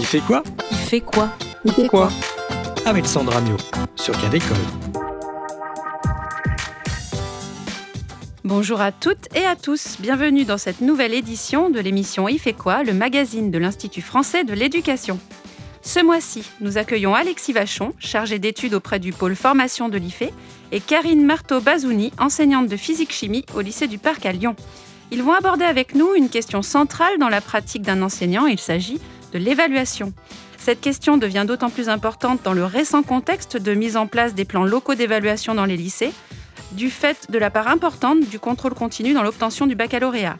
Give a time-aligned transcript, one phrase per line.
[0.00, 0.42] Il fait quoi?
[0.70, 1.28] Il fait quoi?
[1.62, 2.08] Il fait quoi?
[2.86, 3.58] Avec Sandra Mio
[3.96, 4.56] sur Cadécole.
[8.42, 12.54] Bonjour à toutes et à tous, bienvenue dans cette nouvelle édition de l'émission Il fait
[12.54, 15.18] quoi, le magazine de l'Institut français de l'éducation.
[15.82, 20.32] Ce mois-ci, nous accueillons Alexis Vachon, chargé d'études auprès du pôle formation de l'IFE,
[20.72, 24.56] et Karine Marteau-Bazouni, enseignante de physique-chimie au lycée du Parc à Lyon.
[25.10, 28.98] Ils vont aborder avec nous une question centrale dans la pratique d'un enseignant, il s'agit
[29.32, 30.12] de l'évaluation.
[30.58, 34.44] Cette question devient d'autant plus importante dans le récent contexte de mise en place des
[34.44, 36.12] plans locaux d'évaluation dans les lycées,
[36.72, 40.36] du fait de la part importante du contrôle continu dans l'obtention du baccalauréat.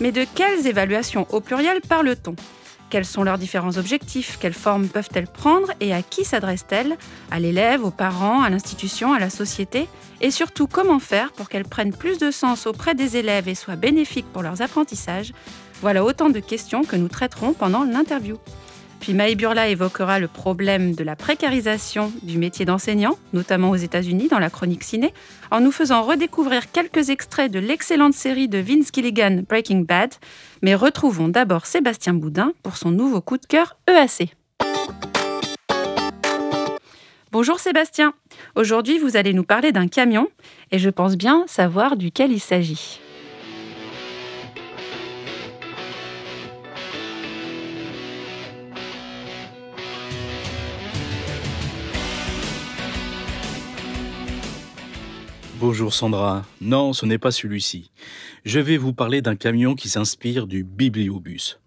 [0.00, 2.36] Mais de quelles évaluations au pluriel parle-t-on?
[2.90, 4.38] Quels sont leurs différents objectifs?
[4.40, 5.70] Quelles formes peuvent-elles prendre?
[5.80, 6.96] Et à qui s'adressent-elles?
[7.30, 9.88] À l'élève, aux parents, à l'institution, à la société?
[10.22, 13.76] Et surtout, comment faire pour qu'elles prennent plus de sens auprès des élèves et soient
[13.76, 15.32] bénéfiques pour leurs apprentissages?
[15.80, 18.36] Voilà autant de questions que nous traiterons pendant l'interview.
[19.00, 24.26] Puis Maë Burla évoquera le problème de la précarisation du métier d'enseignant, notamment aux États-Unis
[24.26, 25.14] dans la chronique ciné,
[25.52, 30.14] en nous faisant redécouvrir quelques extraits de l'excellente série de Vince Gilligan Breaking Bad.
[30.62, 34.34] Mais retrouvons d'abord Sébastien Boudin pour son nouveau coup de cœur EAC.
[37.30, 38.14] Bonjour Sébastien.
[38.56, 40.28] Aujourd'hui, vous allez nous parler d'un camion
[40.72, 43.00] et je pense bien savoir duquel il s'agit.
[55.60, 56.44] Bonjour Sandra.
[56.60, 57.90] Non, ce n'est pas celui-ci.
[58.44, 61.58] Je vais vous parler d'un camion qui s'inspire du bibliobus.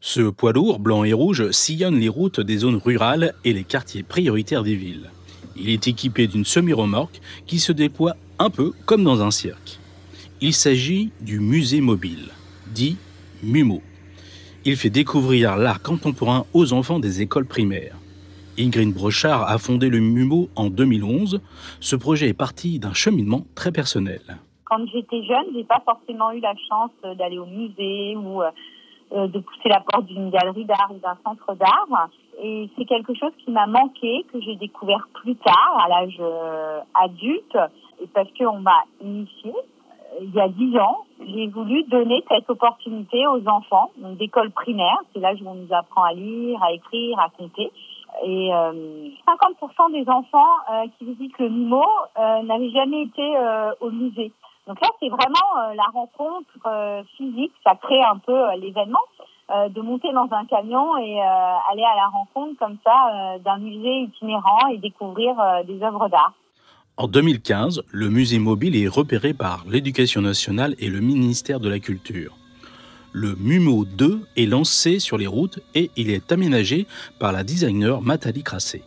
[0.00, 4.02] Ce poids lourd, blanc et rouge, sillonne les routes des zones rurales et les quartiers
[4.02, 5.10] prioritaires des villes.
[5.56, 9.78] Il est équipé d'une semi-remorque qui se déploie un peu comme dans un cirque.
[10.40, 12.30] Il s'agit du musée mobile,
[12.72, 12.96] dit
[13.42, 13.82] MUMO.
[14.64, 17.97] Il fait découvrir l'art contemporain aux enfants des écoles primaires.
[18.58, 21.40] Ingrid Brochard a fondé le MUMO en 2011.
[21.80, 24.20] Ce projet est parti d'un cheminement très personnel.
[24.64, 29.38] Quand j'étais jeune, j'ai pas forcément eu la chance d'aller au musée ou euh, de
[29.38, 32.10] pousser la porte d'une galerie d'art ou d'un centre d'art.
[32.42, 36.80] Et c'est quelque chose qui m'a manqué, que j'ai découvert plus tard, à l'âge euh,
[37.02, 37.56] adulte,
[38.02, 39.52] et parce qu'on m'a initié.
[39.52, 44.98] Euh, il y a dix ans, j'ai voulu donner cette opportunité aux enfants d'école primaire.
[45.14, 47.70] C'est là où on nous apprend à lire, à écrire, à compter.
[48.24, 51.84] Et euh, 50% des enfants euh, qui visitent le MIMO
[52.18, 54.32] euh, n'avaient jamais été euh, au musée.
[54.66, 59.00] Donc là, c'est vraiment la rencontre physique, ça crée un peu l'événement
[59.50, 64.68] de monter dans un camion et aller à la rencontre comme ça d'un musée itinérant
[64.70, 65.34] et découvrir
[65.66, 66.34] des œuvres d'art.
[66.98, 71.78] En 2015, le musée mobile est repéré par l'Éducation nationale et le ministère de la
[71.78, 72.37] Culture
[73.18, 76.86] le MUMO 2 est lancé sur les routes et il est aménagé
[77.18, 78.82] par la designer Nathalie Crassé.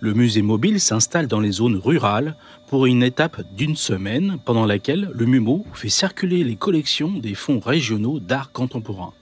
[0.00, 2.34] Le musée mobile s'installe dans les zones rurales
[2.66, 7.60] pour une étape d'une semaine pendant laquelle le MUMO fait circuler les collections des fonds
[7.60, 9.12] régionaux d'art contemporain.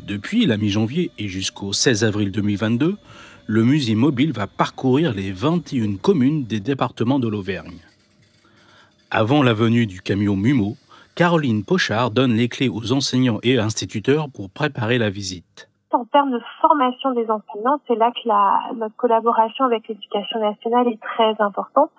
[0.00, 2.96] Depuis la mi-janvier et jusqu'au 16 avril 2022,
[3.46, 7.78] le musée mobile va parcourir les 21 communes des départements de l'Auvergne.
[9.10, 10.76] Avant la venue du camion MUMO,
[11.16, 15.70] Caroline Pochard donne les clés aux enseignants et instituteurs pour préparer la visite.
[15.90, 20.88] En termes de formation des enseignants, c'est là que la, notre collaboration avec l'éducation nationale
[20.88, 21.90] est très importante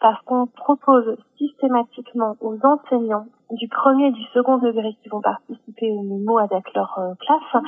[0.00, 5.90] parce qu'on propose systématiquement aux enseignants du premier et du second degré qui vont participer
[5.90, 7.62] au MIMO avec leur euh, classe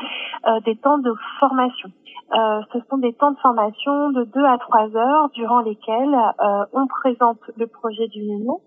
[0.47, 1.91] euh, des temps de formation.
[2.33, 6.65] Euh, ce sont des temps de formation de 2 à 3 heures durant lesquels euh,
[6.73, 8.63] on présente le projet du MIMO,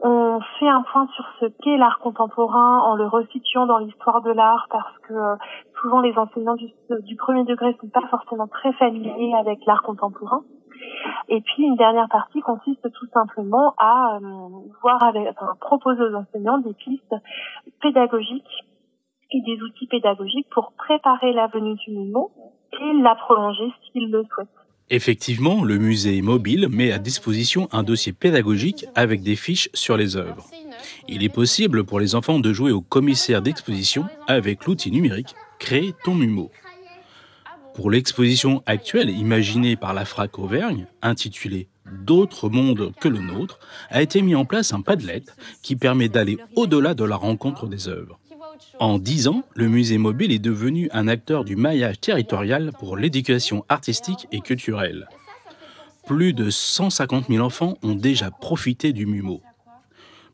[0.00, 4.30] on fait un point sur ce qu'est l'art contemporain en le resituant dans l'histoire de
[4.30, 5.36] l'art parce que euh,
[5.80, 10.42] souvent les enseignants du, premier degré sont pas forcément très familiers avec l'art contemporain.
[11.28, 14.48] Et puis une dernière partie consiste tout simplement à euh,
[14.82, 17.14] voir avec, enfin, proposer aux enseignants des pistes
[17.80, 18.64] pédagogiques
[19.30, 22.30] et des outils pédagogiques pour préparer la venue du MIMO
[22.80, 24.65] et la prolonger s'ils le souhaitent.
[24.88, 30.16] Effectivement, le musée mobile met à disposition un dossier pédagogique avec des fiches sur les
[30.16, 30.48] œuvres.
[31.08, 35.94] Il est possible pour les enfants de jouer au commissaire d'exposition avec l'outil numérique Créer
[36.04, 36.50] ton MUMO.
[37.74, 41.68] Pour l'exposition actuelle imaginée par la FRAC Auvergne, intitulée
[42.04, 43.58] D'autres mondes que le nôtre,
[43.90, 45.22] a été mis en place un Padlet
[45.62, 48.18] qui permet d'aller au-delà de la rencontre des œuvres.
[48.80, 53.64] En dix ans, le musée mobile est devenu un acteur du maillage territorial pour l'éducation
[53.68, 55.08] artistique et culturelle.
[56.06, 59.40] Plus de 150 000 enfants ont déjà profité du MUMO.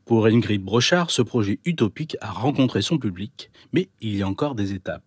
[0.05, 4.53] Pour Ingrid Brochard, ce projet utopique a rencontré son public, mais il y a encore
[4.53, 5.01] des étapes.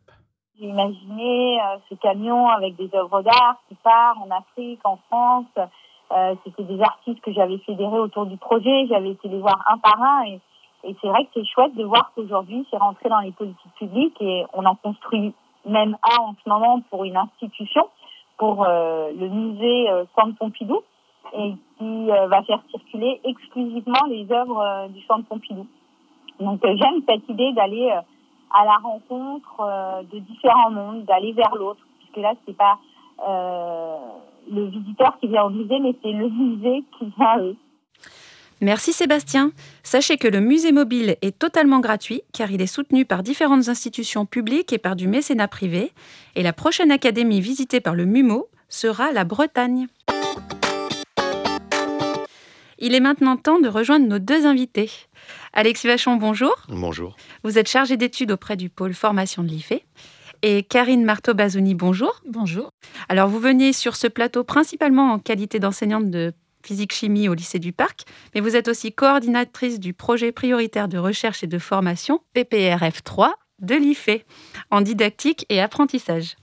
[0.58, 5.44] J'ai imaginé euh, ce camion avec des œuvres d'art qui part en Afrique, en France.
[6.12, 8.86] Euh, C'était des artistes que j'avais fédérés autour du projet.
[8.88, 10.24] J'avais été les voir un par un
[10.86, 14.16] et c'est vrai que c'est chouette de voir qu'aujourd'hui c'est rentré dans les politiques publiques
[14.20, 15.34] et on en construit
[15.66, 17.88] même un en ce moment pour une institution,
[18.38, 20.80] pour euh, le musée euh, Centre Pompidou
[21.36, 25.66] et qui euh, va faire circuler exclusivement les œuvres euh, du Centre Pompidou.
[26.38, 32.18] Donc j'aime cette idée d'aller à la rencontre de différents mondes, d'aller vers l'autre, puisque
[32.18, 32.78] là, c'est pas
[33.26, 37.56] le visiteur qui vient au musée, mais c'est le musée qui vient à eux.
[38.62, 39.52] Merci Sébastien.
[39.82, 44.24] Sachez que le musée mobile est totalement gratuit car il est soutenu par différentes institutions
[44.24, 45.92] publiques et par du mécénat privé.
[46.36, 49.88] Et la prochaine académie visitée par le MUMO sera la Bretagne.
[52.78, 54.90] Il est maintenant temps de rejoindre nos deux invités.
[55.52, 56.54] Alexis Vachon, bonjour.
[56.68, 57.16] Bonjour.
[57.42, 59.80] Vous êtes chargé d'études auprès du pôle formation de l'IFE.
[60.42, 62.20] Et Karine Marteau-Bazouni, bonjour.
[62.26, 62.68] Bonjour.
[63.08, 66.32] Alors, vous veniez sur ce plateau principalement en qualité d'enseignante de
[66.66, 68.04] physique-chimie au lycée du Parc,
[68.34, 73.34] mais vous êtes aussi coordinatrice du projet prioritaire de recherche et de formation, PPRF 3,
[73.60, 74.24] de l'IFE,
[74.70, 76.36] en didactique et apprentissage.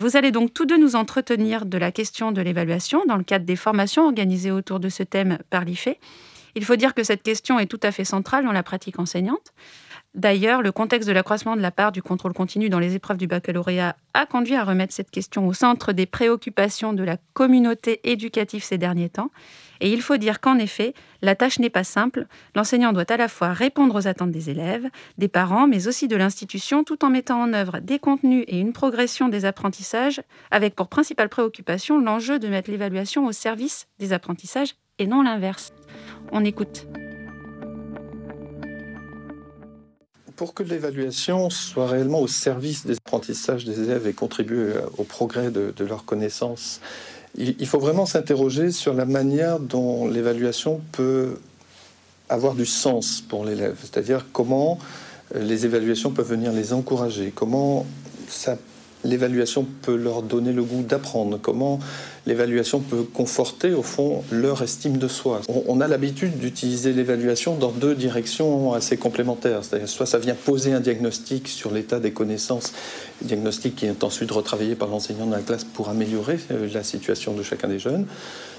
[0.00, 3.44] Vous allez donc tous deux nous entretenir de la question de l'évaluation dans le cadre
[3.44, 5.90] des formations organisées autour de ce thème par l'IFE.
[6.54, 9.52] Il faut dire que cette question est tout à fait centrale dans la pratique enseignante.
[10.14, 13.28] D'ailleurs, le contexte de l'accroissement de la part du contrôle continu dans les épreuves du
[13.28, 18.64] baccalauréat a conduit à remettre cette question au centre des préoccupations de la communauté éducative
[18.64, 19.30] ces derniers temps.
[19.80, 22.26] Et il faut dire qu'en effet, la tâche n'est pas simple.
[22.56, 26.16] L'enseignant doit à la fois répondre aux attentes des élèves, des parents, mais aussi de
[26.16, 30.88] l'institution, tout en mettant en œuvre des contenus et une progression des apprentissages, avec pour
[30.88, 35.72] principale préoccupation l'enjeu de mettre l'évaluation au service des apprentissages et non l'inverse.
[36.32, 36.86] On écoute.
[40.40, 45.50] Pour que l'évaluation soit réellement au service des apprentissages des élèves et contribue au progrès
[45.50, 46.80] de, de leurs connaissances,
[47.36, 51.36] il, faut vraiment s'interroger sur la manière dont l'évaluation peut
[52.30, 54.78] avoir du sens pour l'élève, c'est-à-dire comment
[55.34, 57.84] les évaluations peuvent venir les encourager, comment
[58.26, 58.56] ça
[59.04, 61.80] l'évaluation peut leur donner le goût d'apprendre, comment
[62.26, 65.40] l'évaluation peut conforter au fond leur estime de soi.
[65.48, 70.72] On, a l'habitude d'utiliser l'évaluation dans deux directions assez complémentaires, c'est-à-dire soit ça vient poser
[70.72, 72.72] un diagnostic sur l'état des connaissances,
[73.22, 77.32] diagnostic qui est ensuite retravaillé par l'enseignant dans la classe pour améliorer euh, la situation
[77.32, 78.06] de chacun des jeunes,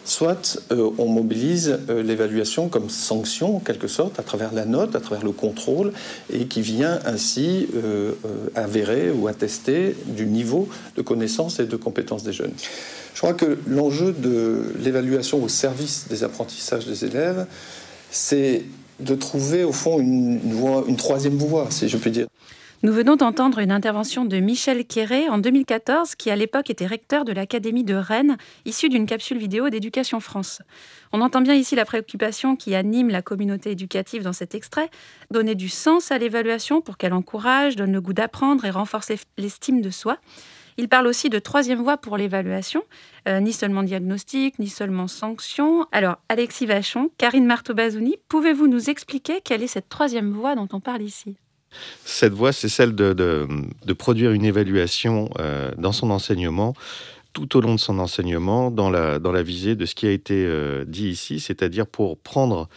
[0.06, 4.96] soit euh, on mobilise euh, l'évaluation comme sanction en quelque sorte à travers la note,
[4.96, 5.94] à travers le contrôle
[6.32, 8.14] et qui vient ainsi euh,
[8.56, 12.54] avérer ou attester du niveau de connaissances et de compétences des jeunes.
[13.14, 17.46] Je crois que l'enjeu de l'évaluation au service des apprentissages des élèves,
[18.10, 18.64] c'est
[19.00, 20.40] de trouver au fond une,
[20.88, 22.28] une troisième voie, si je puis dire.
[22.84, 27.26] Nous venons d'entendre une intervention de Michel Quéré en 2014, qui à l'époque était recteur
[27.26, 30.64] de l'Académie de Rennes, issue d'une capsule vidéo d'Éducation France.
[31.14, 34.90] On entend bien ici la préoccupation qui anime la communauté éducative dans cet extrait,
[35.30, 39.82] donner du sens à l'évaluation pour qu'elle encourage, donne le goût d'apprendre et renforce l'estime
[39.82, 40.18] de soi.
[40.78, 42.82] Il parle aussi de troisième voie pour l'évaluation,
[43.28, 45.86] euh, ni seulement diagnostic, ni seulement sanction.
[45.92, 50.80] Alors, Alexis Vachon, Karine Marteau-Bazouni, pouvez-vous nous expliquer quelle est cette troisième voie dont on
[50.80, 51.38] parle ici?
[52.06, 53.48] Cette voie, c'est celle de,
[53.98, 56.74] produire une évaluation euh, dans son enseignement,
[57.34, 60.12] tout au long de son enseignement, dans la, dans la visée de ce qui a
[60.12, 62.68] été euh, dit ici, c'est-à-dire pour prendre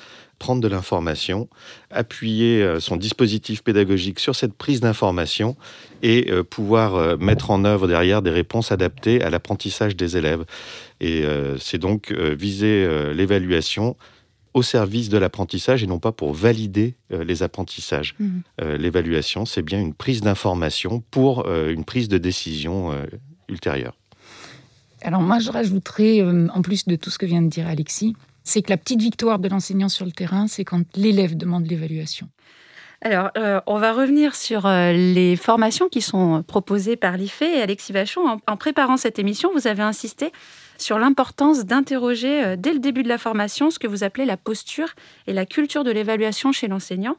[0.41, 1.49] prendre de l'information,
[1.91, 5.57] appuyer euh, son dispositif pédagogique sur cette prise d'information
[6.03, 10.45] et pouvoir mettre en œuvre derrière des réponses adaptées à l'apprentissage des élèves.
[11.01, 11.25] Et
[11.59, 13.97] c'est donc viser l'évaluation
[14.55, 18.15] au service de l'apprentissage et non pas pour valider euh, les apprentissages.
[18.19, 18.29] Mmh.
[18.63, 23.05] Euh, L'évaluation, c'est bien une prise d'information pour euh, une prise de décision euh,
[23.49, 23.97] ultérieure.
[25.03, 28.17] Alors moi, je rajouterais, euh, en plus de tout ce que vient de dire Alexis,
[28.43, 32.29] c'est que la petite victoire de l'enseignant sur le terrain, c'est quand l'élève demande l'évaluation.
[33.03, 37.61] Alors, euh, on va revenir sur euh, les formations qui sont proposées par l'IFE et
[37.61, 38.27] Alexis Vachon.
[38.27, 40.33] En, en, préparant cette émission, vous avez insisté
[40.85, 44.37] sur l'importance d'interroger euh, dès le début de la formation ce que vous appelez la
[44.37, 44.89] posture
[45.27, 47.17] et la culture de l'évaluation chez l'enseignant.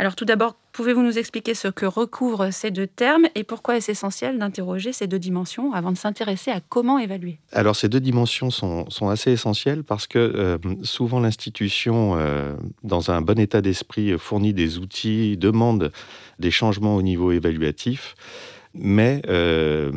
[0.00, 3.92] Alors tout d'abord, pouvez-vous nous expliquer ce que recouvrent ces deux termes et pourquoi est-ce
[3.92, 7.38] essentiel d'interroger ces deux dimensions avant de s'intéresser à comment évaluer?
[7.52, 13.22] Alors ces deux dimensions sont, assez essentielles parce que euh, souvent l'institution, euh, dans un
[13.22, 15.92] bon état d'esprit, fournit des outils, demande
[16.40, 18.16] des changements au niveau évaluatif.
[18.78, 19.90] Mais euh,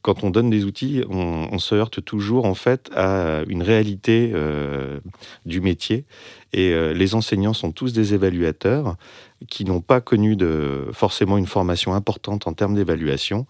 [0.00, 5.00] quand on donne des outils, on, se heurte toujours en fait à une réalité euh,
[5.46, 6.04] du métier.
[6.52, 8.96] Et euh, les enseignants sont tous des évaluateurs
[9.48, 10.36] qui n'ont pas connu
[10.92, 13.46] forcément une formation importante en termes d'évaluation.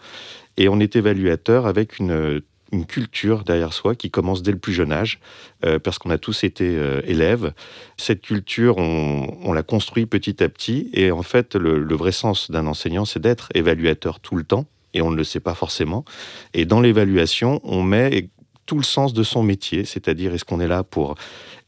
[0.57, 2.41] Et on est évaluateur avec une,
[2.73, 5.21] une, culture derrière soi qui commence dès le plus jeune âge,
[5.65, 7.53] euh, parce qu'on a tous été euh, élèves.
[7.97, 10.91] Cette culture, on, la construit petit à petit.
[10.93, 14.67] Et en fait, le vrai sens d'un enseignant, c'est d'être évaluateur tout le temps.
[14.95, 16.05] Et on ne le sait pas forcément.
[16.55, 18.29] Et dans l'évaluation, on met
[18.67, 21.17] tout le sens de son métier, c'est-à-dire est-ce qu'on est là pour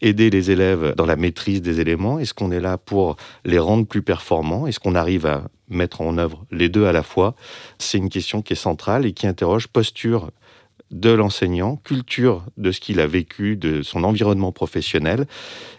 [0.00, 3.86] aider les élèves dans la maîtrise des éléments Est-ce qu'on est là pour les rendre
[3.86, 7.34] plus performants Est-ce qu'on arrive à mettre en œuvre les deux à la fois
[7.78, 10.30] C'est une question qui est centrale et qui interroge posture
[10.94, 15.26] de l'enseignant, culture de ce qu'il a vécu, de son environnement professionnel.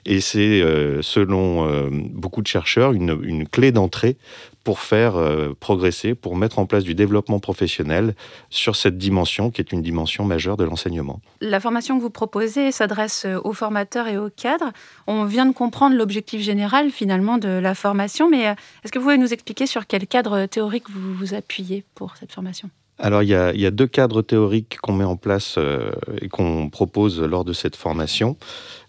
[0.05, 4.17] Et c'est, euh, selon euh, beaucoup de chercheurs, une, une clé d'entrée
[4.65, 8.13] pour faire euh, progresser, pour mettre en place du développement professionnel
[8.49, 11.21] sur cette dimension qui est une dimension majeure de l'enseignement.
[11.39, 14.73] La formation que vous proposez s'adresse aux formateurs et aux cadres.
[15.07, 19.17] On vient de comprendre l'objectif général finalement de la formation, mais est-ce que vous pouvez
[19.17, 22.69] nous expliquer sur quel cadre théorique vous vous appuyez pour cette formation?
[22.97, 27.19] Alors, il y, a, deux cadres théoriques qu'on met en place euh, et qu'on propose
[27.21, 28.37] lors de cette formation,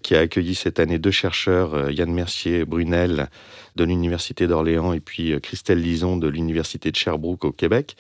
[0.03, 3.29] qui a accueilli cette année deux chercheurs, euh, Yann Mercier-Brunel
[3.75, 7.97] de l'Université d'Orléans et puis euh, Christelle Lison de l'Université de Sherbrooke au Québec.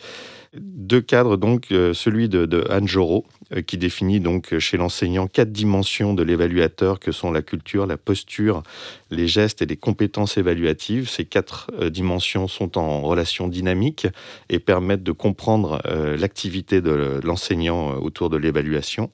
[0.60, 5.52] Deux cadres, donc, euh, celui de, de Anne euh, qui définit donc chez l'enseignant quatre
[5.52, 8.62] dimensions de l'évaluateur que sont la culture, la posture,
[9.10, 11.08] les gestes et les compétences évaluatives.
[11.08, 14.06] Ces quatre dimensions sont en relation dynamique
[14.48, 15.80] et permettent de comprendre
[16.18, 19.10] l'activité de l'enseignant autour de l'évaluation.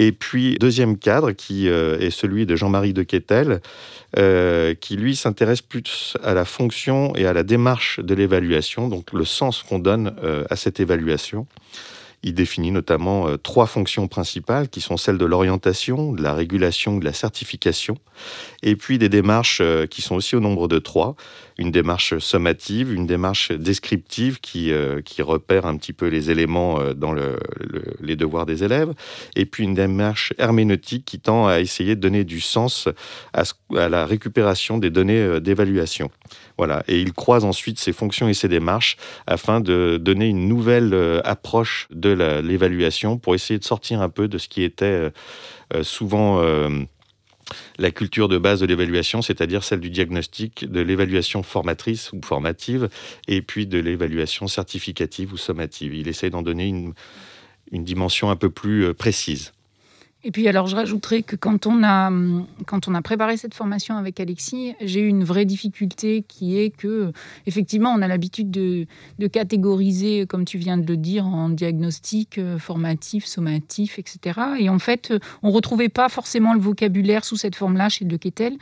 [0.00, 3.60] Et puis, deuxième cadre, qui euh, est celui de Jean-Marie de Quetel,
[4.16, 9.12] euh, qui lui s'intéresse plus à la fonction et à la démarche de l'évaluation, donc
[9.12, 11.48] le sens qu'on donne euh, à cette évaluation.
[12.22, 16.96] Il définit notamment euh, trois fonctions principales qui sont celles de l'orientation, de la régulation,
[16.96, 17.98] de la certification,
[18.62, 21.16] et puis des démarches qui sont aussi au nombre de trois.
[21.58, 26.78] Une démarche sommative, une démarche descriptive qui, euh, qui repère un petit peu les éléments
[26.94, 28.92] dans le, le, les devoirs des élèves,
[29.36, 32.88] et puis une démarche herméneutique qui tend à essayer de donner du sens
[33.32, 33.44] à,
[33.88, 36.10] la récupération des données d'évaluation.
[36.58, 36.82] Voilà.
[36.88, 38.96] Et il croise ensuite ses fonctions et ses démarches
[39.26, 42.10] afin de donner une nouvelle euh, approche de
[42.42, 45.10] l'évaluation pour essayer de sortir un peu de ce qui était euh,
[45.74, 46.42] euh, souvent
[47.78, 52.88] la culture de base de l'évaluation, c'est-à-dire celle du diagnostic, de l'évaluation formatrice ou formative,
[53.26, 55.94] et puis de l'évaluation certificative ou sommative.
[55.94, 56.94] Il essaie d'en donner une,
[57.72, 59.52] une dimension un peu plus précise.
[60.24, 62.10] Et puis alors je rajouterais que quand on a,
[62.66, 66.70] quand on a préparé cette formation avec Alexis, j'ai eu une vraie difficulté qui est
[66.70, 67.12] que
[67.46, 68.86] effectivement on a l'habitude de,
[69.28, 74.40] catégoriser, comme tu viens de le dire, en diagnostic, euh, formatif, sommatif, etc.
[74.58, 78.56] Et en fait on retrouvait pas forcément le vocabulaire sous cette forme-là chez De Kettel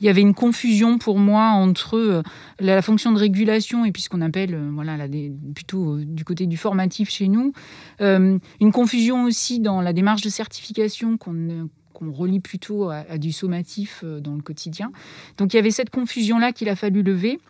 [0.00, 2.22] il y avait une confusion pour moi entre euh,
[2.60, 5.06] la fonction de régulation et puis ce qu'on appelle euh, voilà,
[5.54, 7.52] plutôt euh, du côté du formatif chez nous.
[8.00, 14.04] une confusion aussi dans la démarche de certification qu'on qu'on relie plutôt à, du sommatif
[14.04, 14.92] dans le quotidien.
[15.38, 17.40] Donc il y avait cette confusion-là qu'il a fallu lever.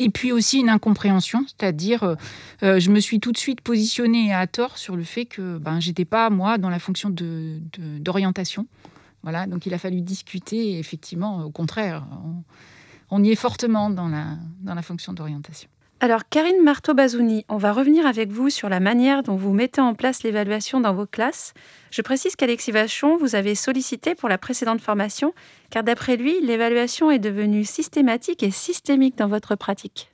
[0.00, 2.16] Et puis aussi une incompréhension, c'est-à-dire
[2.62, 6.04] je me suis tout de suite positionnée à tort sur le fait que ben, j'étais
[6.04, 8.62] pas moi dans la fonction d'orientation.
[8.62, 8.89] De,
[9.22, 12.42] voilà, donc il a fallu discuter et effectivement, au contraire, on,
[13.10, 15.68] on y est fortement dans la, dans la fonction d'orientation.
[16.02, 19.92] Alors, Karine Marteau-Bazouni, on va revenir avec vous sur la manière dont vous mettez en
[19.92, 21.52] place l'évaluation dans vos classes.
[21.90, 25.34] Je précise qu'Alexis Vachon, vous avez sollicité pour la précédente formation,
[25.68, 30.10] car d'après lui, l'évaluation est devenue systématique et systémique dans votre pratique.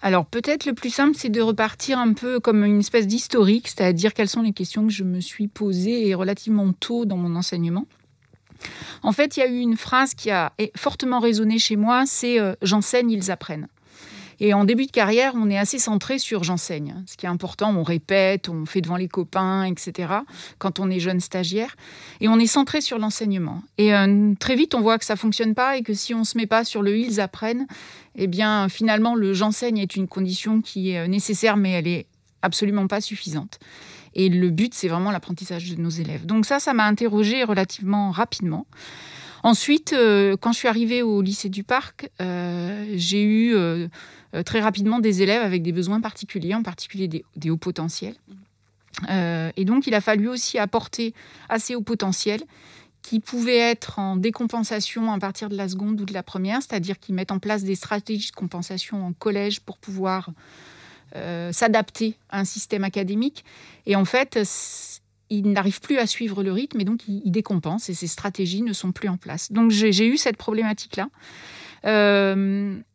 [0.00, 4.14] Alors peut-être le plus simple, c'est de repartir un peu comme une espèce d'historique, c'est-à-dire
[4.14, 7.84] quelles sont les questions que je me suis posées relativement tôt dans mon enseignement.
[9.02, 12.38] En fait, il y a eu une phrase qui a fortement résonné chez moi, c'est
[12.38, 13.68] euh, j'enseigne, ils apprennent.
[14.42, 16.94] Et en début de carrière, on est assez centré sur j'enseigne.
[17.06, 20.14] Ce qui est important, on répète, on fait devant les copains, etc.
[20.58, 21.76] Quand on est jeune stagiaire.
[22.22, 23.62] Et on est centré sur l'enseignement.
[23.76, 26.38] Et euh, très vite, on voit que ça fonctionne pas et que si on se
[26.38, 27.66] met pas sur le ils apprennent,
[28.16, 32.06] eh bien, finalement, le j'enseigne est une condition qui est euh, nécessaire, mais elle est
[32.40, 33.58] absolument pas suffisante.
[34.14, 36.26] Et le but, c'est vraiment l'apprentissage de nos élèves.
[36.26, 38.66] Donc ça, ça m'a interrogée relativement rapidement.
[39.42, 43.88] Ensuite, euh, quand je suis arrivée au lycée du Parc, euh, j'ai eu euh,
[44.44, 48.16] très rapidement des élèves avec des besoins particuliers, en particulier des, des hauts potentiels.
[49.08, 51.14] et donc, il a fallu aussi apporter
[51.48, 52.42] à ces hauts potentiels
[53.02, 56.98] qui pouvaient être en décompensation à partir de la seconde ou de la première, c'est-à-dire
[56.98, 60.30] qu'ils mettent en place des stratégies de compensation en collège pour pouvoir
[61.16, 63.44] euh, s'adapter à un système académique.
[63.86, 64.38] Et en fait,
[65.28, 68.72] il n'arrive plus à suivre le rythme et donc il, décompense et ses stratégies ne
[68.72, 69.52] sont plus en place.
[69.52, 71.08] Donc j'ai eu cette problématique-là.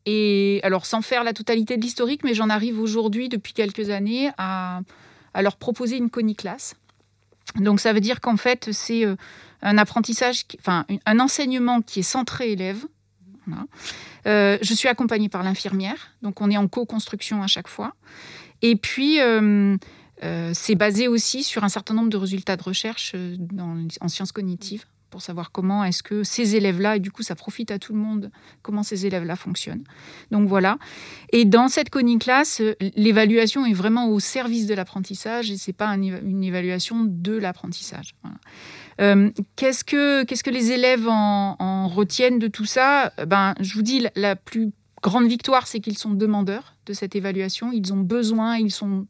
[0.05, 4.31] et alors, sans faire la totalité de l'historique, mais j'en arrive aujourd'hui, depuis quelques années,
[4.38, 4.81] à,
[5.41, 6.75] leur proposer une coniclasse.
[7.57, 9.05] Donc, ça veut dire qu'en fait, c'est
[9.62, 12.86] un apprentissage, enfin, un enseignement qui est centré élève.
[14.25, 17.96] Je suis accompagnée par l'infirmière, donc on est en co-construction à chaque fois.
[18.62, 19.20] Et puis,
[20.24, 23.36] euh, c'est basé aussi sur un certain nombre de résultats de recherche euh,
[24.00, 27.72] en sciences cognitives pour savoir comment est-ce que ces élèves-là, et du coup ça profite
[27.72, 29.84] à tout le monde, comment ces élèves-là fonctionnent.
[30.32, 30.77] Donc voilà.
[31.32, 35.88] Et dans cette classe, euh, l'évaluation est vraiment au service de l'apprentissage et c'est pas
[35.88, 38.15] une évaluation de l'apprentissage.
[38.97, 43.11] Qu'est-ce que qu'est-ce que les élèves en, retiennent de tout ça?
[43.27, 44.71] Ben, je vous dis la plus
[45.01, 47.71] grande victoire, c'est qu'ils sont demandeurs de cette évaluation.
[47.71, 49.05] Ils ont besoin, ils sont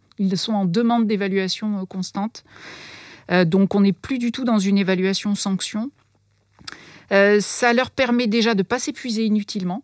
[0.50, 2.44] en demande d'évaluation euh, constante.
[3.32, 5.92] Euh, donc on n'est plus du tout dans une évaluation sanction.
[7.12, 9.84] Euh, ça leur permet déjà de ne pas s'épuiser inutilement.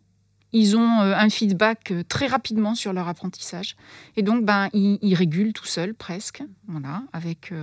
[0.54, 3.76] Ils ont un feedback très rapidement sur leur apprentissage.
[4.18, 7.54] Et donc, ben, ils, régulent tout seuls, presque, voilà, avec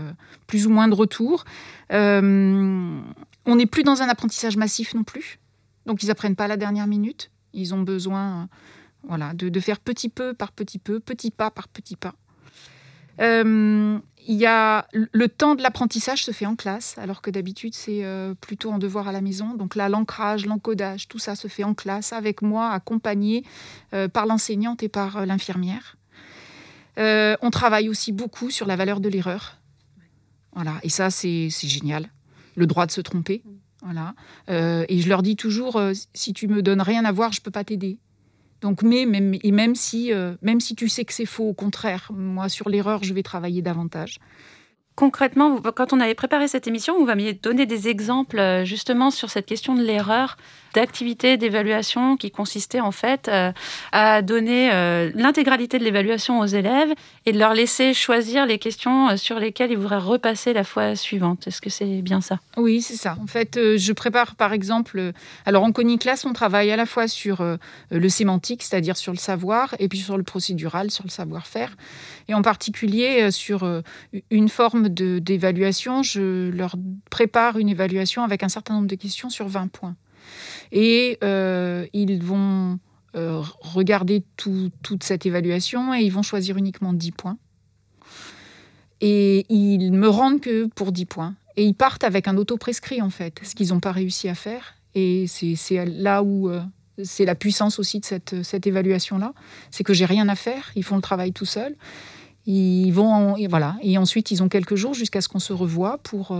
[0.47, 1.45] plus ou moins de retours.
[1.91, 3.03] on
[3.47, 5.39] n'est plus dans un apprentissage massif non plus.
[5.85, 7.31] Donc, ils n'apprennent pas à la dernière minute.
[7.53, 8.49] Ils ont besoin
[9.07, 12.15] voilà, de, faire petit peu par petit peu, petit pas par petit pas.
[13.21, 17.75] Euh, il y a le temps de l'apprentissage se fait en classe, alors que d'habitude
[17.75, 19.55] c'est euh, plutôt en devoir à la maison.
[19.55, 23.45] Donc là, l'ancrage, l'encodage, tout ça se fait en classe avec moi, accompagné
[23.95, 25.97] euh, par l'enseignante et par l'infirmière.
[26.97, 29.57] on travaille aussi beaucoup sur la valeur de l'erreur.
[30.55, 32.11] Voilà, et ça c'est génial.
[32.55, 33.43] Le droit de se tromper.
[33.81, 34.15] Voilà.
[34.49, 35.81] et je leur dis toujours,
[36.13, 37.99] si tu me donnes rien à voir, je peux pas t'aider.
[38.61, 41.55] Donc, mais même, et même si, euh, même si tu sais que c'est faux, au
[41.55, 44.19] contraire, moi sur l'erreur, je vais travailler davantage.
[44.97, 49.31] Concrètement, quand on avait préparé cette émission, vous m'aviez donné des exemples euh, justement sur
[49.31, 50.37] cette question de l'erreur
[50.75, 53.53] d'activités d'évaluation qui consistait en fait euh,
[53.93, 56.91] à donner euh, l'intégralité de l'évaluation aux élèves
[57.27, 60.97] et de leur laisser choisir les questions euh, sur lesquelles ils voudraient repasser la fois
[60.97, 61.47] suivante.
[61.47, 62.39] Est-ce que c'est bien ça?
[62.57, 63.17] Oui, c'est ça.
[63.23, 65.13] En fait, je prépare par exemple,
[65.47, 67.43] alors en classe, on travaille à la fois sur
[67.91, 71.77] le sémantique, c'est-à-dire sur le savoir, et puis sur le procédural, sur le savoir-faire,
[72.29, 73.67] et en particulier sur
[74.31, 76.03] une forme d'évaluation.
[76.03, 76.77] Je leur
[77.11, 79.95] prépare une évaluation avec un certain nombre de questions sur 20 points.
[80.73, 82.79] Et euh, ils vont
[83.17, 87.39] euh, regarder toute cette évaluation et ils vont choisir uniquement 10 points.
[89.01, 91.35] Et ils me rendent que pour 10 points.
[91.57, 94.75] Et ils partent avec un auto-prescrit, en fait, ce qu'ils n'ont pas réussi à faire.
[94.95, 96.61] Et c'est là où euh,
[97.03, 99.33] c'est la puissance aussi de cette, évaluation-là.
[99.71, 101.77] C'est que j'ai rien à faire, ils font le travail tout seuls.
[102.47, 103.77] Ils vont, et voilà.
[103.83, 106.33] Et ensuite, ils ont quelques jours jusqu'à ce qu'on se revoie pour,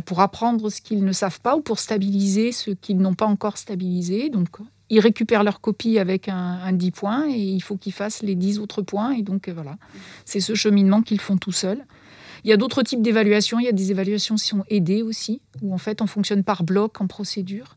[0.00, 3.58] pour apprendre ce qu'ils ne savent pas ou pour stabiliser ce qu'ils n'ont pas encore
[3.58, 4.28] stabilisé.
[4.28, 4.48] Donc,
[4.88, 8.58] ils récupèrent leur copie avec un, 10 points et il faut qu'ils fassent les 10
[8.58, 9.12] autres points.
[9.12, 9.76] Et donc, voilà,
[10.24, 11.84] c'est ce cheminement qu'ils font tout seuls.
[12.44, 13.58] Il y a d'autres types d'évaluations.
[13.58, 16.62] Il y a des évaluations qui sont aidées aussi, où en fait, on fonctionne par
[16.62, 17.76] bloc en procédure.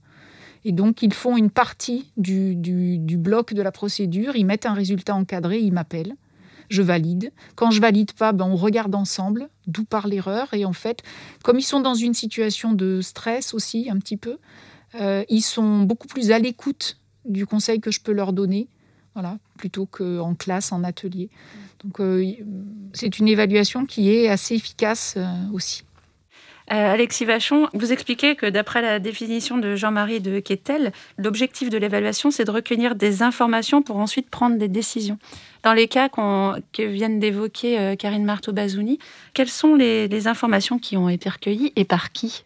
[0.65, 4.73] Et donc, ils font une partie du, du bloc de la procédure, ils mettent un
[4.73, 6.15] résultat encadré, ils m'appellent
[6.69, 7.31] je valide.
[7.55, 10.53] Quand je valide pas, ben on regarde ensemble d'où part l'erreur.
[10.53, 11.03] Et en fait,
[11.43, 14.37] comme ils sont dans une situation de stress aussi, un petit peu,
[14.95, 18.67] euh, ils sont beaucoup plus à l'écoute du conseil que je peux leur donner,
[19.13, 21.29] voilà, plutôt qu'en classe, en atelier.
[21.83, 22.25] Donc, euh,
[22.93, 25.83] c'est une évaluation qui est assez efficace euh, aussi.
[26.71, 31.77] Euh, Alexis Vachon, vous expliquez que d'après la définition de Jean-Marie de Quetel, l'objectif de
[31.77, 35.17] l'évaluation, c'est de recueillir des informations pour ensuite prendre des décisions.
[35.63, 38.99] Dans les cas que viennent d'évoquer euh, Karine Marteau-Bazouni,
[39.33, 42.43] quelles sont les informations qui ont été recueillies et par qui?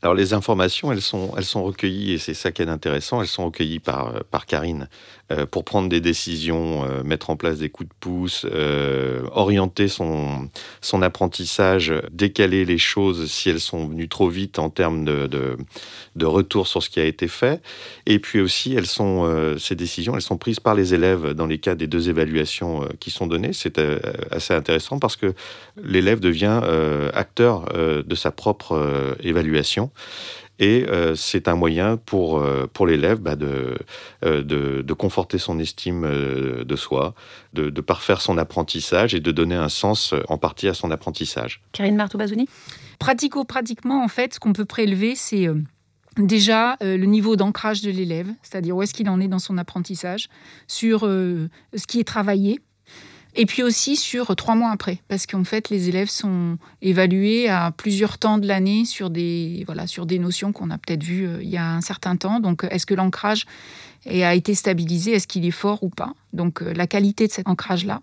[0.00, 1.32] Alors les informations, elles sont,
[1.64, 4.88] recueillies, et c'est ça qui est intéressant, elles sont recueillies par, euh, par Karine
[5.32, 8.46] euh, pour prendre des décisions, euh, mettre en place des coups de pouce,
[9.32, 10.48] orienter son,
[11.02, 15.26] apprentissage, décaler les choses si elles sont venues trop vite en termes de,
[16.14, 17.60] de, retour sur ce qui a été fait.
[18.06, 21.58] Et puis aussi, elles sont, ces décisions, elles sont prises par les élèves dans les
[21.58, 23.52] cas des deux évaluations qui sont données.
[23.52, 23.80] C'est
[24.30, 25.34] assez intéressant parce que
[25.82, 26.60] l'élève devient
[27.14, 29.87] acteur de sa propre évaluation.
[30.58, 33.76] Et euh, c'est un moyen pour, euh, pour l'élève bah, de,
[34.24, 37.14] euh, de, de, conforter son estime de soi,
[37.52, 41.62] de, de, parfaire son apprentissage et de donner un sens en partie à son apprentissage.
[41.72, 42.48] Karine Marteau-Bazouni
[42.98, 45.46] Pratico-pratiquement, en fait, ce qu'on peut prélever, c'est
[46.16, 50.28] déjà le niveau d'ancrage de l'élève, c'est-à-dire où est-ce qu'il en est dans son apprentissage,
[50.66, 52.58] sur ce qui est travaillé,
[53.40, 57.70] Et puis aussi sur trois mois après, parce qu'en fait, les élèves sont évalués à
[57.70, 61.38] plusieurs temps de l'année sur des, voilà, sur des notions qu'on a peut-être vues euh,
[61.40, 62.40] il y a un certain temps.
[62.40, 63.46] Donc, est-ce que l'ancrage
[64.10, 65.12] a été stabilisé?
[65.12, 66.14] Est-ce qu'il est fort ou pas?
[66.32, 68.02] Donc, euh, la qualité de cet ancrage-là.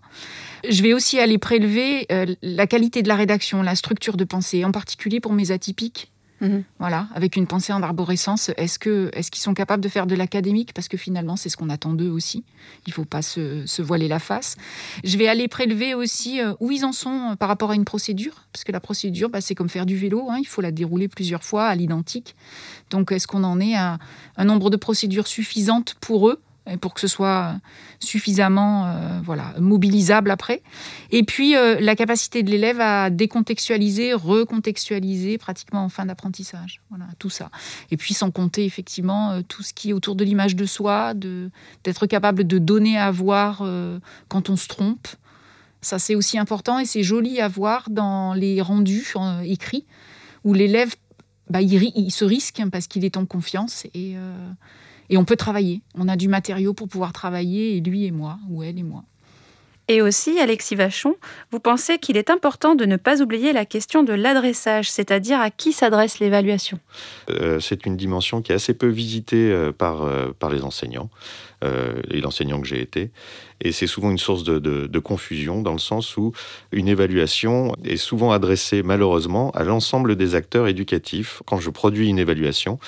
[0.69, 4.63] Je vais aussi aller prélever euh, la qualité de la rédaction, la structure de pensée,
[4.63, 6.63] en particulier pour mes atypiques Mhm.
[6.79, 10.15] Voilà, avec une pensée en arborescence, est-ce que est-ce qu'ils sont capables de faire de
[10.15, 10.73] l'académique?
[10.73, 12.43] Parce que finalement, c'est ce qu'on attend d'eux aussi.
[12.85, 14.57] Il ne faut pas se, voiler la face.
[15.03, 17.85] Je vais aller prélever aussi euh, où ils en sont euh, par rapport à une
[17.85, 20.37] procédure, parce que la procédure, bah, c'est comme faire du vélo, hein.
[20.39, 22.35] il faut la dérouler plusieurs fois à l'identique.
[22.89, 23.97] Donc, est-ce qu'on en est à
[24.37, 26.41] un nombre de procédures suffisantes pour eux?
[26.81, 27.55] Pour que ce soit
[27.99, 30.61] suffisamment euh, voilà, mobilisable après.
[31.11, 36.81] Et puis, euh, la capacité de l'élève à décontextualiser, recontextualiser pratiquement en fin d'apprentissage.
[36.89, 37.49] Voilà, tout ça.
[37.91, 41.13] Et puis, sans compter effectivement euh, tout ce qui est autour de l'image de soi,
[41.83, 43.63] d'être capable de donner à voir
[44.27, 45.07] quand on se trompe.
[45.81, 49.85] Ça, c'est aussi important et c'est joli à voir dans les rendus écrits
[50.43, 50.95] où l'élève,
[51.49, 54.15] bah, il, se risque parce qu'il est en confiance et
[55.09, 55.81] et on peut travailler.
[55.95, 59.03] On a du matériau pour pouvoir travailler, et lui et moi, ou elle et moi.
[59.87, 61.13] Et aussi, Alexis Vachon,
[61.51, 65.51] vous pensez qu'il est important de ne pas oublier la question de l'adressage, c'est-à-dire à
[65.51, 66.79] qui s'adresse l'évaluation?
[67.29, 71.11] Euh, C'est une dimension qui est assez peu visitée euh, par, euh, par les enseignants,
[72.11, 73.11] et l'enseignant que j'ai été.
[73.61, 76.33] Et c'est souvent une source de, confusion, dans le sens où
[76.71, 81.41] une évaluation est souvent adressée, malheureusement, à l'ensemble des acteurs éducatifs.
[81.45, 82.79] Quand je produis une évaluation,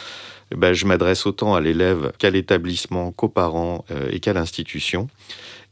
[0.52, 5.10] eh ben, je m'adresse autant à l'élève qu'à l'établissement, qu'aux parents euh, et qu'à l'institution.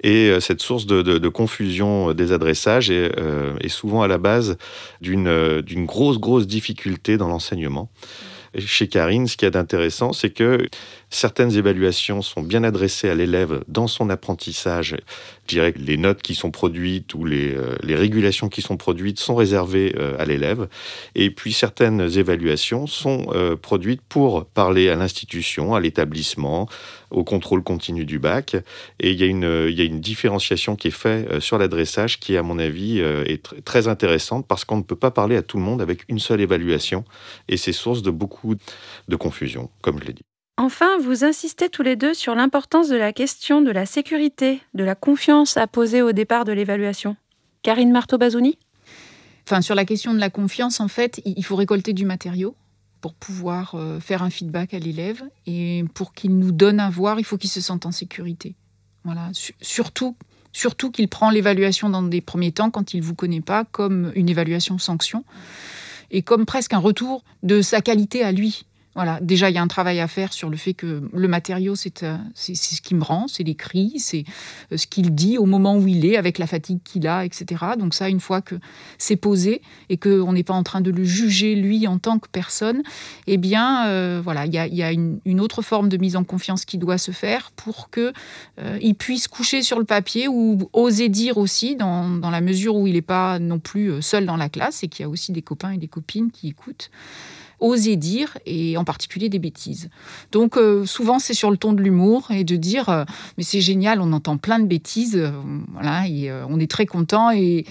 [0.03, 4.57] Et euh, cette source de, confusion des adressages est, euh, est, souvent à la base
[5.01, 7.89] d'une grosse, grosse difficulté dans l'enseignement.
[8.57, 10.67] Chez Karine, ce qu'il y a d'intéressant, c'est que
[11.15, 14.97] certaines évaluations sont bien adressées à l'élève dans son apprentissage.
[15.43, 19.19] Je dirais que les notes qui sont produites ou les, euh, régulations qui sont produites
[19.19, 20.67] sont réservées euh, à l'élève.
[21.15, 26.67] Et puis certaines évaluations sont euh, produites pour parler à l'institution, à l'établissement,
[27.11, 28.57] au contrôle continu du bac.
[28.99, 32.19] Et il y a une, il y a une différenciation qui est faite sur l'adressage
[32.19, 35.57] qui, à mon avis, est très intéressante parce qu'on ne peut pas parler à tout
[35.57, 37.05] le monde avec une seule évaluation.
[37.47, 38.55] Et c'est source de beaucoup
[39.07, 40.25] de confusion, comme je l'ai dit.
[40.57, 44.85] Enfin, vous insistez tous les deux sur l'importance de la question de la sécurité, de
[44.85, 47.17] la confiance à poser au départ de l'évaluation.
[47.61, 48.57] Karine Marteau-Bazouni
[49.45, 52.55] Enfin, sur la question de la confiance, en fait, il faut récolter du matériau
[53.01, 55.21] pour pouvoir euh, faire un feedback à l'élève.
[55.45, 58.55] Et pour qu'il nous donne à voir, il faut qu'il se sente en sécurité.
[59.03, 59.29] Voilà.
[59.61, 60.15] Surtout,
[60.53, 64.11] surtout qu'il prend l'évaluation dans des premiers temps, quand il ne vous connaît pas, comme
[64.15, 65.23] une évaluation sanction
[66.11, 68.65] et comme presque un retour de sa qualité à lui.
[68.95, 71.75] Voilà, déjà, il y a un travail à faire sur le fait que le matériau,
[71.75, 74.23] c'est euh, ce qui me rend, c'est l'écrit, c'est
[74.71, 77.65] euh, ce qu'il dit au moment où il est, avec la fatigue qu'il a, etc.
[77.77, 78.55] Donc ça, une fois que
[78.97, 82.29] c'est posé et qu'on n'est pas en train de le juger, lui, en tant que
[82.29, 82.83] personne,
[83.27, 86.77] eh bien, euh, voilà, il y a, une, autre forme de mise en confiance qui
[86.77, 88.13] doit se faire pour qu'il
[88.79, 92.87] il puisse coucher sur le papier ou oser dire aussi, dans, dans la mesure où
[92.87, 95.41] il n'est pas non plus seul dans la classe et qu'il y a aussi des
[95.41, 96.89] copains et des copines qui écoutent
[97.59, 99.89] oser dire, et en particulier des bêtises.
[100.31, 103.03] Donc euh, souvent c'est sur le ton de l'humour et de dire euh,
[103.37, 105.31] mais c'est génial, on entend plein de bêtises, euh,
[105.71, 106.03] voilà,
[106.49, 107.65] on est très content et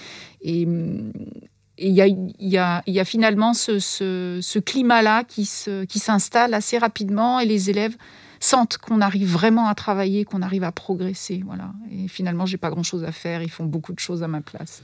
[1.76, 5.48] il y, a, finalement ce, climat-là qui,
[5.88, 7.96] qui s'installe assez rapidement et les élèves
[8.40, 11.42] sentent qu'on arrive vraiment à travailler, qu'on arrive à progresser.
[11.44, 11.72] Voilà.
[11.90, 14.82] Et finalement, j'ai pas grand-chose à faire, ils font beaucoup de choses à ma place.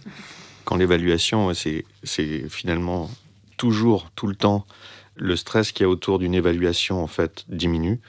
[0.65, 1.85] Quand l'évaluation, c'est
[2.49, 3.11] finalement
[3.61, 4.65] toujours, tout le temps,
[5.17, 8.01] le stress qu'il y a autour d'une évaluation en fait diminue.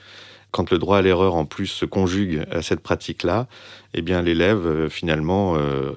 [0.50, 3.48] Quand le droit à l'erreur en plus se conjugue à cette pratique-là,
[3.92, 5.92] eh bien l'élève euh, finalement euh,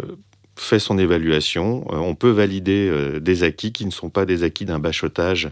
[0.57, 1.87] fait son évaluation.
[1.93, 2.91] Euh, on peut valider
[3.21, 5.49] des acquis qui ne sont pas des acquis d'un bachotage,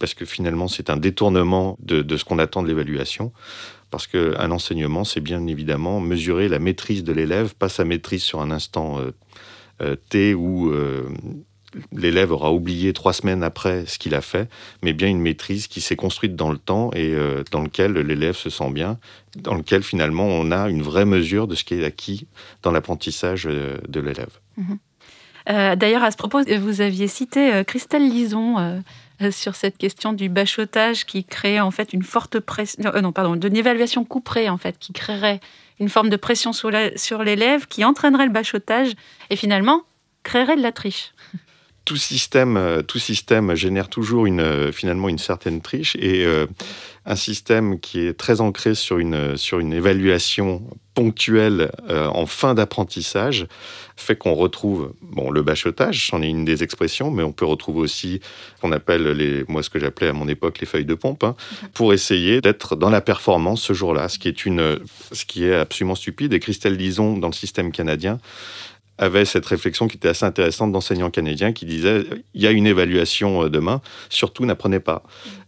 [0.00, 3.32] parce que finalement c'est un détournement de, de ce qu'on attend de l'évaluation.
[3.92, 8.40] Parce qu'un enseignement, c'est bien évidemment mesurer la maîtrise de l'élève, pas sa maîtrise sur
[8.40, 8.98] un instant
[10.08, 10.72] T ou
[11.92, 14.48] l'élève aura oublié trois semaines après ce qu'il a fait,
[14.82, 18.36] mais bien une maîtrise qui s'est construite dans le temps et euh, dans lequel l'élève
[18.36, 18.98] se sent bien,
[19.36, 22.26] dans lequel finalement on a une vraie mesure de ce qui est acquis
[22.62, 24.38] dans l'apprentissage euh, de l'élève.
[24.56, 24.78] Mhm.
[25.48, 28.82] Euh, d'ailleurs, à ce propos, vous aviez cité Christelle Lison
[29.30, 33.56] sur cette question du bachotage qui crée en fait une forte pression, non pardon, d'une
[33.56, 35.38] évaluation couperée en fait, qui créerait
[35.78, 36.70] une forme de pression sur
[37.22, 38.94] l'élève qui entraînerait le bachotage
[39.30, 39.84] et finalement
[40.24, 41.12] créerait de la triche.
[41.86, 46.46] tout système, euh, tout système génère toujours une, euh, finalement une certaine triche et euh,
[47.06, 50.62] un système qui est très ancré sur une, sur une évaluation
[50.94, 53.46] ponctuelle en fin d'apprentissage
[53.96, 57.80] fait qu'on retrouve bon, le bachotage, c'en est une des expressions, mais on peut retrouver
[57.80, 58.20] aussi
[58.56, 61.22] ce qu'on appelle, les, moi ce que j'appelais à mon époque les feuilles de pompe,
[61.22, 61.36] hein,
[61.74, 64.80] pour essayer d'être dans la performance ce jour-là, ce, qui est une,
[65.12, 66.32] ce qui est absolument stupide.
[66.32, 68.18] Et Christelle dans le système canadien,
[68.98, 72.04] avait cette réflexion qui était assez intéressante d'enseignants canadiens qui disaient
[72.34, 75.02] il y a une évaluation euh, demain, surtout n'apprenez pas.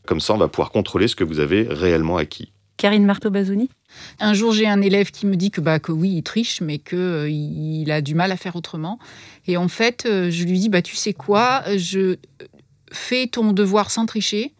[0.06, 2.52] Comme ça, on va pouvoir contrôler ce que vous avez réellement acquis.
[2.76, 3.70] Karine Marteau-Bazouni
[4.20, 6.78] Un jour, j'ai un élève qui me dit que, bah, que oui, il triche, mais
[6.78, 8.98] qu'il euh, il a du mal à faire autrement.
[9.46, 12.16] Et en fait, euh, je lui dis bah, tu sais quoi, je
[12.92, 14.54] fais ton devoir sans tricher,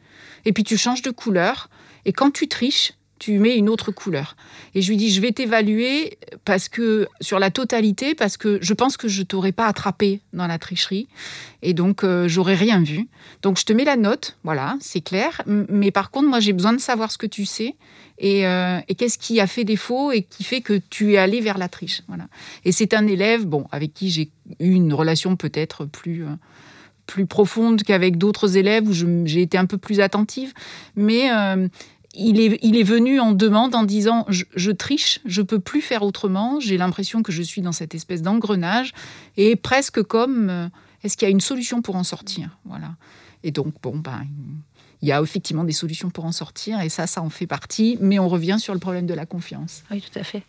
[0.45, 1.71] et puis tu changes de couleur.
[2.05, 4.37] Et quand tu triches, tu mets une autre couleur.
[4.75, 8.75] Et je lui dis, je vais t'évaluer parce que sur la totalité, parce que je
[8.75, 11.09] pense que je t'aurais pas attrapé dans la tricherie,
[11.63, 13.09] et donc euh, j'aurais rien vu.
[13.43, 15.43] Donc je te mets la note, voilà, c'est clair.
[15.47, 17.75] Mais par contre, moi j'ai besoin de savoir ce que tu sais
[18.19, 21.41] et, euh, et qu'est-ce qui a fait défaut et qui fait que tu es allé
[21.41, 22.29] vers la triche, voilà.
[22.65, 26.31] Et c'est un élève, bon, avec qui j'ai eu une relation peut-être plus euh,
[27.07, 30.53] plus profonde qu'avec d'autres élèves où j'ai été un peu plus attentive,
[30.95, 31.31] mais
[32.15, 36.79] il est, venu en demande en disant je, triche, je peux plus faire autrement, j'ai
[36.79, 38.93] l'impression que je suis dans cette espèce d'engrenage
[39.37, 40.69] et presque comme euh,
[41.05, 42.93] est-ce qu'il y a une solution pour en sortir Voilà.
[43.45, 44.27] Et donc, bon, ben,
[45.03, 47.99] il y a effectivement des solutions pour en sortir et ça, ça en fait partie,
[48.01, 49.85] mais on revient sur le problème de la confiance.
[49.91, 50.43] Oui, tout à fait.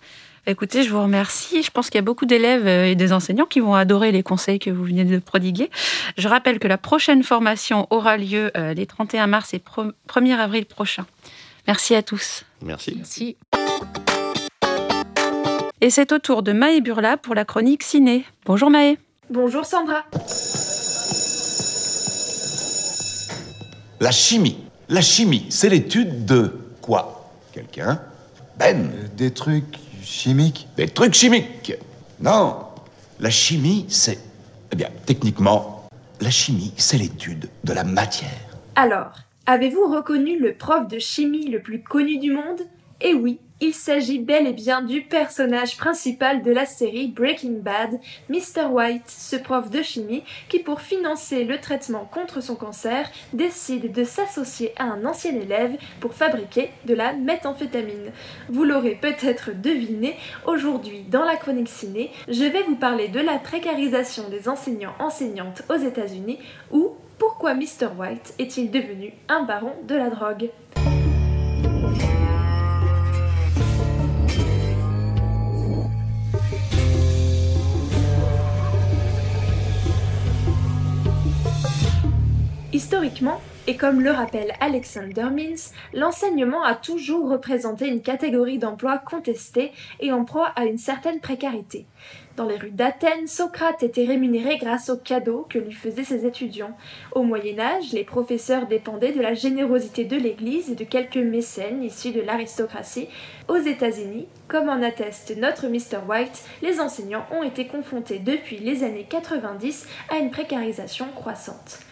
[0.48, 1.62] Écoutez, je vous remercie.
[1.62, 4.24] Je pense qu'il y a beaucoup d'élèves euh, et des enseignants qui vont adorer les
[4.24, 5.70] conseils que vous venez de prodiguer.
[6.18, 10.66] Je rappelle que la prochaine formation aura lieu euh, les 31 mars et 1er avril
[10.66, 11.06] prochains.
[11.70, 12.46] Merci à tous.
[12.64, 12.96] Merci.
[12.96, 13.38] Merci.
[15.82, 18.26] Et c'est au tour de Maë Burla pour la chronique ciné.
[18.48, 18.98] Bonjour Maë.
[19.30, 20.04] Bonjour Sandra.
[24.00, 24.58] La chimie.
[24.88, 27.30] La chimie, c'est l'étude de quoi?
[27.52, 28.02] Quelqu'un?
[28.58, 31.74] Ben euh, Des trucs chimiques Des trucs chimiques
[32.20, 32.66] Non.
[33.20, 34.18] La chimie, c'est...
[34.72, 35.88] Eh bien, techniquement,
[36.20, 38.58] la chimie, c'est l'étude de la matière.
[38.76, 39.12] Alors,
[39.52, 42.62] Avez-vous reconnu le prof de chimie le plus connu du monde?
[43.02, 48.00] Eh oui, il s'agit bel et bien du personnage principal de la série Breaking Bad,
[48.30, 48.68] Mr.
[48.70, 54.04] White, ce prof de chimie qui, pour financer le traitement contre son cancer, décide de
[54.04, 58.12] s'associer à un ancien élève pour fabriquer de la méthamphétamine.
[58.50, 63.40] Vous l'aurez peut-être deviné, aujourd'hui dans la chronique ciné, je vais vous parler de la
[63.40, 66.38] précarisation des enseignants-enseignantes aux États-Unis
[66.72, 66.89] ou
[67.20, 67.90] pourquoi Mr.
[67.98, 70.50] White est-il devenu un baron de la drogue
[82.72, 89.74] Historiquement, et comme le rappelle Alexander Mins, l'enseignement a toujours représenté une catégorie d'emploi contestée
[90.00, 91.86] et en proie à une certaine précarité.
[92.40, 96.72] Dans les rues d'Athènes, Socrate était rémunéré grâce aux cadeaux que lui faisaient ses étudiants.
[97.12, 101.84] Au Moyen Âge, les professeurs dépendaient de la générosité de l'Église et de quelques mécènes
[101.84, 103.10] issus de l'aristocratie.
[103.50, 106.08] Aux États-Unis, comme en atteste notre Mr.
[106.08, 111.89] White, les enseignants ont été confrontés depuis les années 90 à une précarisation croissante.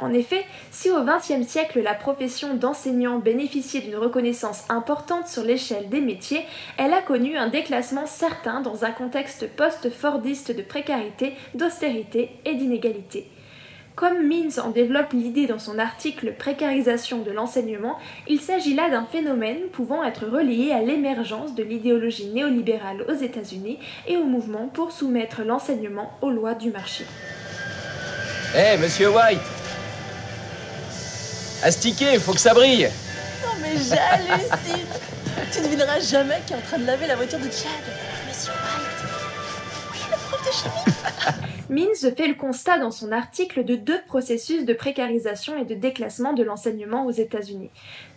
[0.00, 5.90] En effet, si au XXe siècle la profession d'enseignant bénéficiait d'une reconnaissance importante sur l'échelle
[5.90, 6.44] des métiers,
[6.78, 13.28] elle a connu un déclassement certain dans un contexte post-fordiste de précarité, d'austérité et d'inégalité.
[13.94, 19.04] Comme Mins en développe l'idée dans son article Précarisation de l'enseignement, il s'agit là d'un
[19.04, 24.92] phénomène pouvant être relié à l'émergence de l'idéologie néolibérale aux États-Unis et au mouvement pour
[24.92, 27.04] soumettre l'enseignement aux lois du marché.
[28.56, 29.59] Hé, monsieur White
[31.62, 32.90] Astiquer, faut que ça brille.
[33.44, 34.86] Non mais j'hallucine.
[35.52, 38.09] tu devineras jamais qui est en train de laver la voiture de Chad.
[41.70, 46.32] Mins fait le constat dans son article de deux processus de précarisation et de déclassement
[46.32, 47.70] de l'enseignement aux États-Unis.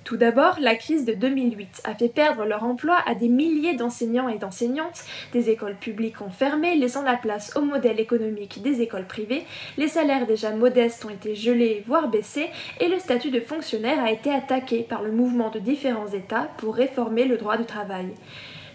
[0.04, 4.28] Tout d'abord, la crise de 2008 a fait perdre leur emploi à des milliers d'enseignants
[4.28, 9.08] et d'enseignantes, des écoles publiques ont fermé, laissant la place au modèle économique des écoles
[9.08, 9.46] privées,
[9.78, 14.12] les salaires déjà modestes ont été gelés, voire baissés, et le statut de fonctionnaire a
[14.12, 18.08] été attaqué par le mouvement de différents États pour réformer le droit du travail.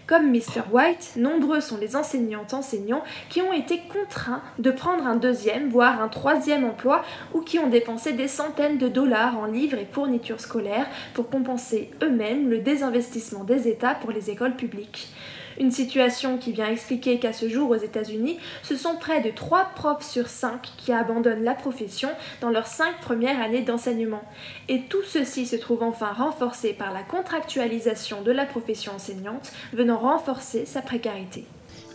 [0.09, 0.63] Comme Mr.
[0.71, 6.01] White, nombreux sont les enseignantes enseignants qui ont été contraints de prendre un deuxième, voire
[6.01, 7.03] un troisième emploi
[7.35, 11.91] ou qui ont dépensé des centaines de dollars en livres et fournitures scolaires pour compenser
[12.01, 15.13] eux-mêmes le désinvestissement des États pour les écoles publiques.
[15.59, 19.71] Une situation qui vient expliquer qu'à ce jour aux États-Unis, ce sont près de 3
[19.75, 24.23] profs sur 5 qui abandonnent la profession dans leurs 5 premières années d'enseignement.
[24.69, 29.97] Et tout ceci se trouve enfin renforcé par la contractualisation de la profession enseignante, venant
[29.97, 31.45] renforcer sa précarité.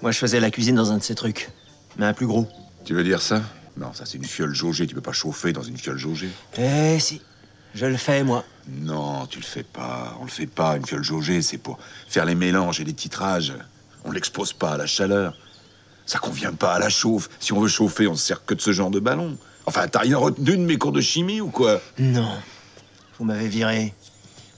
[0.02, 1.48] Moi, je faisais la cuisine dans un de ces trucs,
[1.96, 2.46] mais un plus gros.
[2.84, 3.40] Tu veux dire ça?
[3.78, 6.28] Non, ça c'est une fiole jaugée, tu peux pas chauffer dans une fiole jaugée.
[6.58, 7.22] Eh si,
[7.74, 8.44] je le fais, moi.
[8.68, 10.16] Non, tu le fais pas.
[10.20, 13.52] On le fait pas, une fiole jaugée, c'est pour faire les mélanges et les titrages.
[14.04, 15.36] On l'expose pas à la chaleur.
[16.06, 17.28] Ça convient pas à la chauffe.
[17.40, 19.36] Si on veut chauffer, on se sert que de ce genre de ballon.
[19.66, 21.80] Enfin, t'as rien retenu de mes cours de chimie ou quoi?
[21.98, 22.36] Non.
[23.18, 23.94] Vous m'avez viré.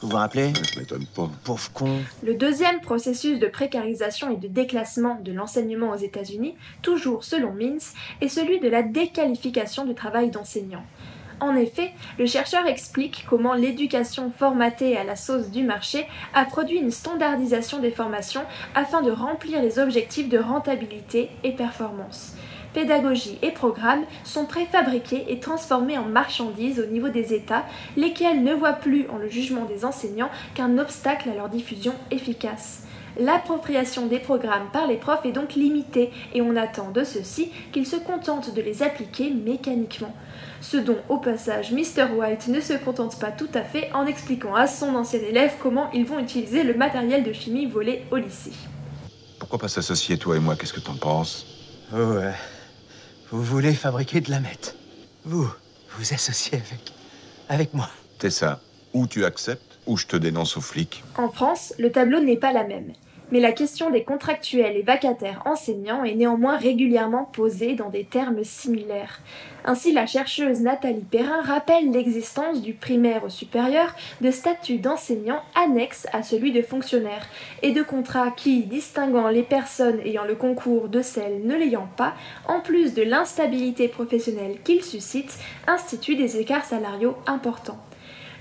[0.02, 0.52] Vous vous rappelez?
[0.54, 1.30] Ça m'étonne pas.
[1.44, 2.00] Pauvre con.
[2.22, 7.94] Le deuxième processus de précarisation et de déclassement de l'enseignement aux États-Unis, toujours selon Mintz,
[8.20, 10.84] est celui de la déqualification du travail d'enseignant.
[11.40, 16.78] En effet, le chercheur explique comment l'éducation formatée à la sauce du marché a produit
[16.78, 18.44] une standardisation des formations
[18.74, 22.36] afin de remplir les objectifs de rentabilité et performance
[22.76, 27.64] pédagogie et programmes sont préfabriqués et transformés en marchandises au niveau des États,
[27.96, 32.85] lesquels ne voient plus en le jugement des enseignants qu'un obstacle à leur diffusion efficace.
[33.18, 37.86] L'appropriation des programmes par les profs est donc limitée et on attend de ceux-ci qu'ils
[37.86, 40.14] se contentent de les appliquer mécaniquement.
[40.60, 42.12] Ce dont, au passage, Mr.
[42.14, 45.90] White ne se contente pas tout à fait en expliquant à son ancien élève comment
[45.92, 48.52] ils vont utiliser le matériel de chimie volé au lycée.
[49.38, 50.54] Pourquoi pas s'associer, toi et moi?
[50.56, 51.46] Qu'est-ce que t'en penses?
[51.92, 52.32] Ouais.
[53.30, 54.76] Vous voulez fabriquer de la meth
[55.24, 55.48] Vous,
[55.96, 56.92] vous associez avec.
[57.48, 57.88] avec moi.
[58.20, 58.60] C'est ça.
[58.92, 61.02] Ou tu acceptes, ou je te dénonce aux flics.
[61.16, 62.92] En France, le tableau n'est pas la même
[63.32, 68.44] mais la question des contractuels et vacataires enseignants est néanmoins régulièrement posée dans des termes
[68.44, 69.20] similaires.
[69.64, 76.06] Ainsi, la chercheuse Nathalie Perrin rappelle l'existence du primaire au supérieur de statuts d'enseignants annexes
[76.12, 77.26] à celui de fonctionnaire
[77.62, 82.14] et de contrats qui, distinguant les personnes ayant le concours de celles ne l'ayant pas,
[82.48, 87.80] en plus de l'instabilité professionnelle qu'ils suscitent, instituent des écarts salariaux importants.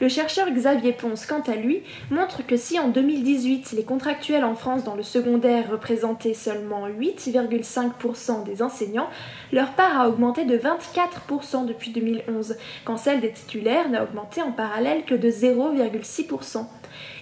[0.02, 1.82] Le chercheur Xavier Ponce, quant à lui,
[2.12, 8.44] montre que si en 2018 les contractuels en France dans le secondaire représentaient seulement 8,5%
[8.44, 9.10] des enseignants,
[9.54, 14.52] leur part a augmenté de 24% depuis 2011, quand celle des titulaires n'a augmenté en
[14.52, 16.66] parallèle que de 0,6%.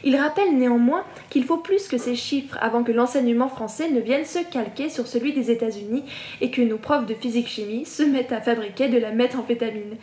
[0.03, 4.25] Il rappelle néanmoins qu'il faut plus que ces chiffres avant que l'enseignement français ne vienne
[4.25, 6.03] se calquer sur celui des États-Unis
[6.41, 9.97] et que nos profs de physique-chimie se mettent à fabriquer de la méthamphétamine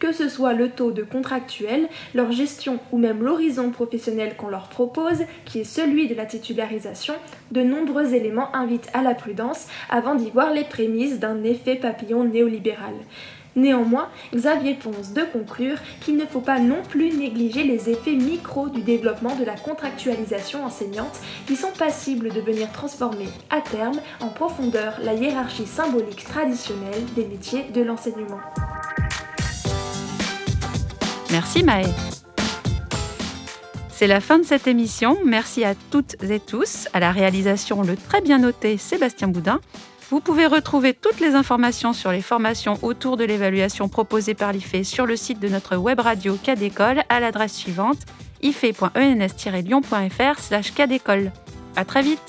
[0.00, 4.68] que ce soit le taux de contractuel, leur gestion ou même l'horizon professionnel qu'on leur
[4.68, 7.14] propose, qui est celui de la titularisation,
[7.50, 12.24] de nombreux éléments invitent à la prudence avant d'y voir les prémices d'un effet papillon
[12.24, 12.94] néolibéral.
[13.58, 18.68] Néanmoins, Xavier Ponce de conclure qu'il ne faut pas non plus négliger les effets micro
[18.68, 24.28] du développement de la contractualisation enseignante qui sont passibles de venir transformer à terme en
[24.28, 28.38] profondeur la hiérarchie symbolique traditionnelle des métiers de l'enseignement.
[31.30, 31.84] Merci Maë.
[33.90, 35.18] C'est la fin de cette émission.
[35.24, 36.88] Merci à toutes et tous.
[36.92, 39.60] À la réalisation, le très bien noté Sébastien Boudin.
[40.10, 44.82] Vous pouvez retrouver toutes les informations sur les formations autour de l'évaluation proposée par l'IFE
[44.82, 47.98] sur le site de notre web radio Cadécole à l'adresse suivante
[48.42, 50.72] ife.ens-lyon.fr slash
[51.76, 52.22] À très vite